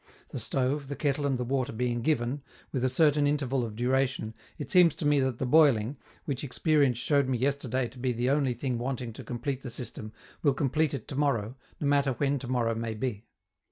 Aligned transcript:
The 0.29 0.39
stove, 0.39 0.87
the 0.87 0.95
kettle 0.95 1.27
and 1.27 1.37
the 1.37 1.43
water 1.43 1.71
being 1.71 2.01
given, 2.01 2.41
with 2.71 2.83
a 2.83 2.89
certain 2.89 3.27
interval 3.27 3.63
of 3.63 3.75
duration, 3.75 4.33
it 4.57 4.71
seems 4.71 4.95
to 4.95 5.05
me 5.05 5.19
that 5.19 5.37
the 5.37 5.45
boiling, 5.45 5.95
which 6.25 6.43
experience 6.43 6.97
showed 6.97 7.27
me 7.29 7.37
yesterday 7.37 7.87
to 7.89 7.99
be 7.99 8.11
the 8.11 8.31
only 8.31 8.55
thing 8.55 8.79
wanting 8.79 9.13
to 9.13 9.23
complete 9.23 9.61
the 9.61 9.69
system, 9.69 10.11
will 10.41 10.55
complete 10.55 10.95
it 10.95 11.07
to 11.09 11.15
morrow, 11.15 11.55
no 11.79 11.85
matter 11.85 12.13
when 12.13 12.39
to 12.39 12.47
morrow 12.47 12.73
may 12.73 12.95
be. 12.95 13.27